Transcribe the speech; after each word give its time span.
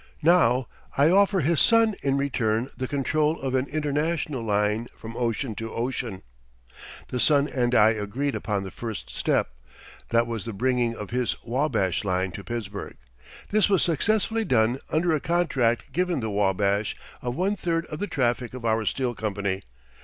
Now 0.23 0.67
I 0.97 1.11
offer 1.11 1.41
his 1.41 1.61
son 1.61 1.93
in 2.01 2.17
return 2.17 2.71
the 2.75 2.87
control 2.87 3.39
of 3.39 3.53
an 3.53 3.67
international 3.69 4.41
line 4.41 4.87
from 4.97 5.15
ocean 5.15 5.53
to 5.57 5.71
ocean." 5.71 6.23
The 7.09 7.19
son 7.19 7.47
and 7.47 7.75
I 7.75 7.91
agreed 7.91 8.33
upon 8.33 8.63
the 8.63 8.71
first 8.71 9.11
step 9.11 9.49
that 10.09 10.25
was 10.25 10.43
the 10.45 10.53
bringing 10.53 10.95
of 10.95 11.11
his 11.11 11.35
Wabash 11.43 12.03
line 12.03 12.31
to 12.31 12.43
Pittsburgh. 12.43 12.97
This 13.51 13.69
was 13.69 13.83
successfully 13.83 14.43
done 14.43 14.79
under 14.89 15.13
a 15.13 15.19
contract 15.19 15.91
given 15.91 16.19
the 16.19 16.31
Wabash 16.31 16.95
of 17.21 17.35
one 17.35 17.55
third 17.55 17.85
of 17.85 17.99
the 17.99 18.07
traffic 18.07 18.55
of 18.55 18.65
our 18.65 18.87
steel 18.87 19.13
company. 19.13 19.61